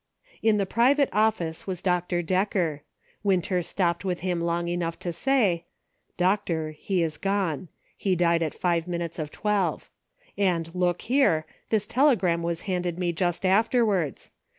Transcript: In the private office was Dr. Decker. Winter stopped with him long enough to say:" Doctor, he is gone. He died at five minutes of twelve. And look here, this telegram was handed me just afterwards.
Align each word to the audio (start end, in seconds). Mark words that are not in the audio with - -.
In 0.41 0.57
the 0.57 0.65
private 0.65 1.09
office 1.13 1.67
was 1.67 1.83
Dr. 1.83 2.23
Decker. 2.23 2.81
Winter 3.21 3.61
stopped 3.61 4.03
with 4.03 4.21
him 4.21 4.41
long 4.41 4.67
enough 4.67 4.97
to 4.97 5.13
say:" 5.13 5.65
Doctor, 6.27 6.71
he 6.71 7.03
is 7.03 7.17
gone. 7.17 7.67
He 7.95 8.15
died 8.15 8.41
at 8.41 8.55
five 8.55 8.87
minutes 8.87 9.19
of 9.19 9.29
twelve. 9.29 9.91
And 10.39 10.73
look 10.73 11.01
here, 11.03 11.45
this 11.69 11.85
telegram 11.85 12.41
was 12.41 12.61
handed 12.61 12.97
me 12.97 13.13
just 13.13 13.45
afterwards. 13.45 14.31